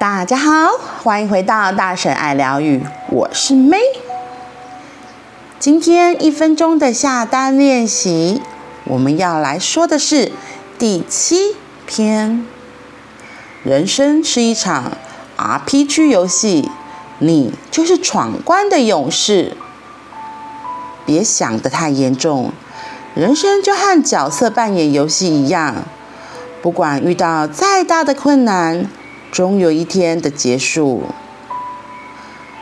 [0.00, 3.82] 大家好，欢迎回到大婶爱疗愈，我是 May。
[5.58, 8.40] 今天一分钟的下单练习，
[8.84, 10.32] 我们要来说的是
[10.78, 11.54] 第七
[11.84, 12.46] 篇。
[13.62, 14.92] 人生是一场
[15.36, 16.70] RPG 游戏，
[17.18, 19.54] 你就是闯关的勇士。
[21.04, 22.54] 别想得太严重，
[23.14, 25.84] 人生就和角色扮演游戏一样。
[26.62, 28.88] 不管遇到再大的困难，
[29.30, 31.04] 终有一天的结束。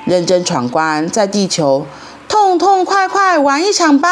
[0.05, 1.87] 认真闯关，在地球
[2.29, 4.09] 痛痛快快玩一场吧。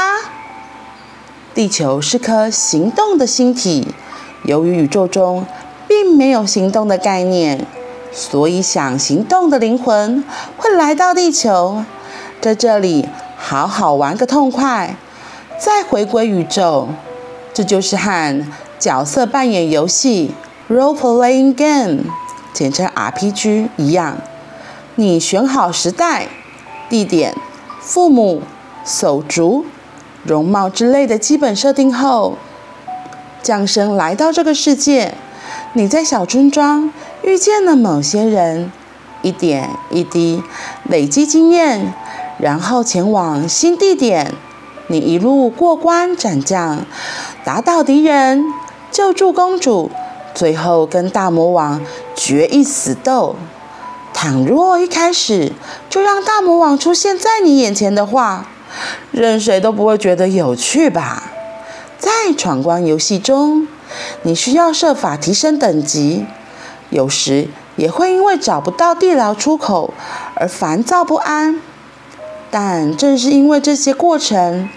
[1.55, 3.89] 地球是颗行动的星体，
[4.45, 5.47] 由于宇宙中
[5.89, 7.67] 并没有行动的概念，
[8.13, 10.23] 所以想行动的灵魂
[10.59, 11.83] 会来到地球，
[12.43, 14.97] 在这里好好玩个痛快，
[15.59, 16.89] 再回归宇宙。
[17.55, 18.47] 这就是和
[18.79, 20.33] 角色扮演游戏
[20.69, 22.05] （role playing game），
[22.57, 24.17] 简称 RPG 一样。
[24.95, 26.27] 你选好时代、
[26.89, 27.35] 地点、
[27.83, 28.41] 父母、
[28.83, 29.67] 手足、
[30.25, 32.39] 容貌之类的基本设定后，
[33.43, 35.13] 降生来到这个世界。
[35.75, 36.91] 你在小村庄
[37.23, 38.73] 遇见了某些人，
[39.21, 40.43] 一点一滴
[40.89, 41.93] 累积经验，
[42.39, 44.33] 然后前往新地点。
[44.89, 46.87] 你一路过关斩将，
[47.45, 48.43] 打倒敌人，
[48.91, 49.91] 救助公主，
[50.33, 51.83] 最后跟大魔王
[52.17, 53.37] 决一死斗。
[54.13, 55.53] 倘若一开始
[55.91, 58.49] 就让大魔王出现在你眼前的话，
[59.13, 61.31] 任谁都不会觉得有趣吧？
[61.99, 63.69] 在闯关游戏中，
[64.23, 66.25] 你需要设法提升等级，
[66.89, 69.93] 有时也会因为找不到地牢出口
[70.35, 71.61] 而烦躁不安。
[72.51, 74.69] 但正是因为这些过程，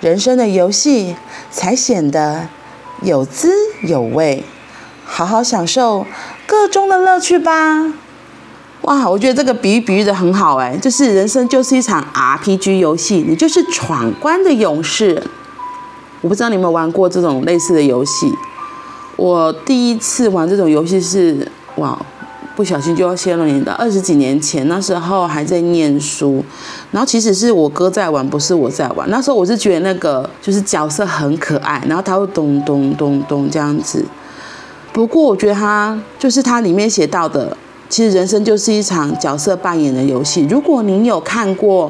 [0.00, 1.14] 人生的游戏
[1.50, 2.48] 才显得
[3.02, 4.44] 有滋有味。
[5.10, 6.06] 好好享受
[6.46, 7.92] 个中的乐趣吧！
[8.82, 15.20] 哇，我觉得这个比喻比喻得很好哎，就是人生就是一场 RPG 游戏，你就是闯关的勇士。
[16.20, 18.32] 我不知道你有没有玩过这种类似的游戏？
[19.16, 21.98] 我第一次玩这种游戏是哇。
[22.54, 26.44] 不小心就要泄露你的二十几年前，那时候还在念书，
[26.90, 29.08] 然后其实是我哥在玩，不是我在玩。
[29.08, 34.04] 那时候我是觉得那个就是角色很可爱，然后他会咚咚咚咚这样子。
[34.98, 37.56] 不过我觉得他就是他里面写到的，
[37.88, 40.44] 其实人生就是一场角色扮演的游戏。
[40.50, 41.88] 如果您有看过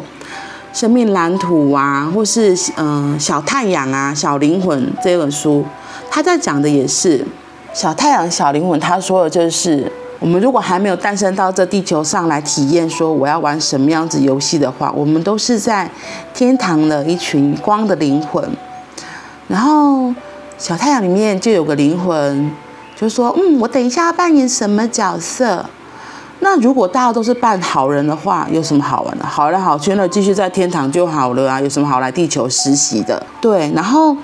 [0.79, 5.65] 《生命蓝图》啊，或是嗯、《小太阳》啊，《小灵魂》这本书，
[6.11, 7.25] 他在讲的也是
[7.73, 8.79] 小太阳、小灵魂。
[8.79, 9.91] 他说的就是。
[10.21, 15.89] 我们如果还没有诞生到这地球上来体验，说我要玩什么样子游戏的话，我们都是在
[16.35, 18.45] 天堂的一群光的灵魂。
[19.47, 20.13] 然后
[20.59, 22.51] 小太阳里面就有个灵魂，
[23.01, 25.65] 就说：“嗯，我等一下要扮演什么角色？
[26.41, 29.25] 那如果大家都是扮好人的话，有什么好玩的？
[29.25, 33.25] 好来好去，那继续在天堂就好了啊，有什么好来地球实习的？
[33.41, 34.17] 对，然后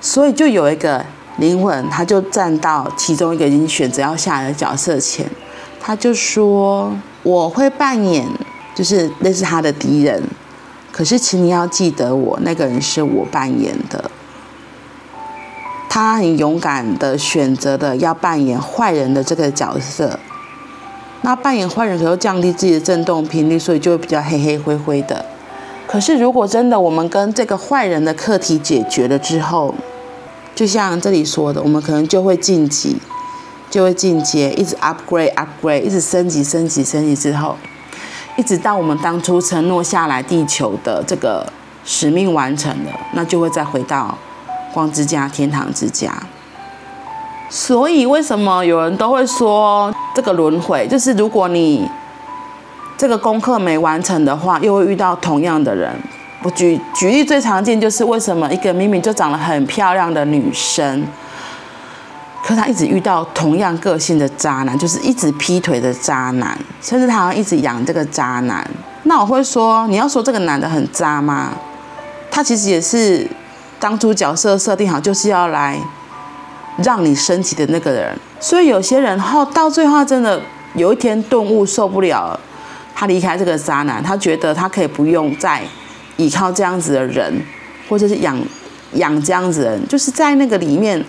[0.00, 1.04] 所以就有一个。”
[1.38, 5.26] 灵魂，他就站到其中一个已经选择要下来的角色前，
[5.80, 6.94] 他就说
[7.24, 8.28] ：“我会扮演，
[8.74, 10.22] 就是那是他的敌人。
[10.92, 14.10] 可是，请你要记得我，那个人是我扮演的。
[15.94, 20.18] 他很勇敢的选择的要扮演坏人的这个角色。
[21.20, 25.22] 那扮演坏人可能降低自己的振动频率，所以就会比较黑黑灰灰的。
[25.86, 29.74] 可是，如果真的我们跟这个坏人的课题解决了之后，
[30.54, 32.96] 就像这里说的，我们可能就会晋级，
[33.68, 37.58] 就会进阶，一直 upgrade upgrade，一直升级升级升级之后，
[38.38, 41.52] 一直到我们当初承诺下来地球的这个
[41.84, 44.16] 使命完成了，那就会再回到
[44.72, 46.12] 光之家、天堂之家。
[47.50, 51.86] 所以为什么有人都会说这个轮回，就是如果你
[52.96, 55.94] 这个功课没完成的话，又会遇到同样的人。
[56.42, 61.06] 我举举例最常见就是为什么一个明明就长得很漂亮的女生，
[62.42, 68.68] 可她一直遇到同样个性的渣男，就是一直劈腿的渣男，甚至她好像一直养这个渣男。
[69.04, 71.52] 那我会说，你要说这个男的很渣吗？
[72.30, 73.28] 他其实也是
[73.82, 75.76] 当初角色设定好就是要来
[76.84, 78.16] 让你升级的那个人。
[78.38, 80.40] 所以有些人后到最后真的
[80.76, 82.38] 有一天顿悟受不了，
[82.94, 85.60] 他离开这个渣男，他觉得他可以不用再。
[86.18, 87.42] 依靠这样子的人，
[87.88, 88.38] 或者是养
[88.92, 91.02] 养这样子的人，就是在那个里面，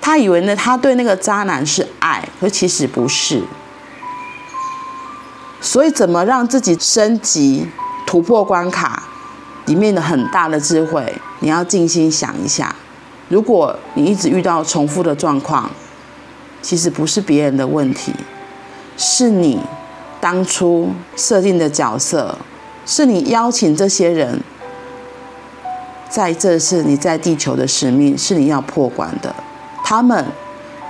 [0.00, 3.42] 他以为呢，他对那个渣男是爱，可其实不是。
[5.60, 7.68] 所以，怎么让自己升级、
[8.06, 9.02] 突破关卡，
[9.66, 12.74] 里面的很大的智慧，你要静心想一下。
[13.28, 15.70] 如果你一直遇到重复的状况，
[16.62, 18.12] 其实不是别人的问题，
[18.96, 19.60] 是你
[20.20, 22.38] 当初设定的角色，
[22.84, 24.40] 是你邀请这些人，
[26.08, 29.34] 在这是你在地球的使命，是你要破关的。
[29.84, 30.26] 他们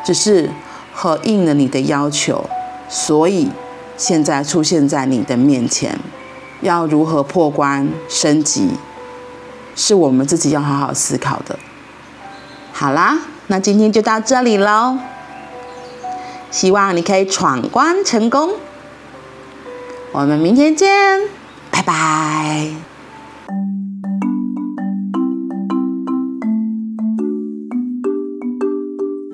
[0.05, 0.51] 只是
[0.93, 2.49] 合应了你的要求，
[2.89, 3.51] 所以
[3.97, 5.99] 现在出现在你的面前。
[6.63, 8.71] 要如何破关升级，
[9.77, 11.57] 是我们自己要好好思考的。
[12.73, 14.99] 好啦，那今天就到这里喽。
[16.51, 18.55] 希望你可以闯关成功。
[20.13, 21.21] 我们明天见，
[21.71, 22.96] 拜拜。